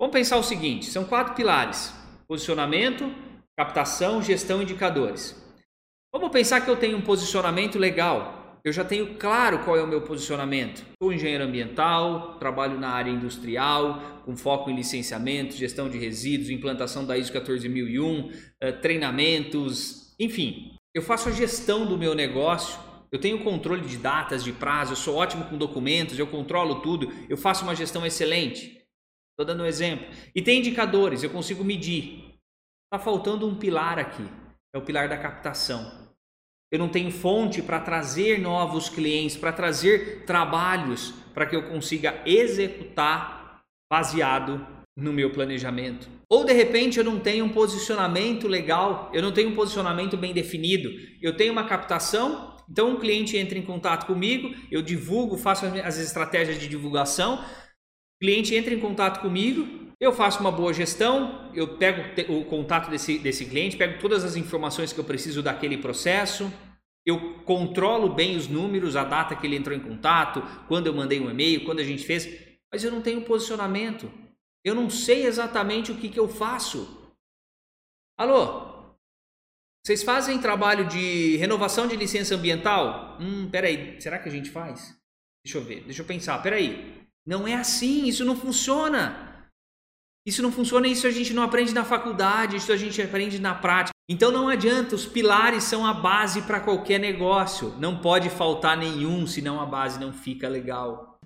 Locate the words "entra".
53.38-53.58, 58.54-58.74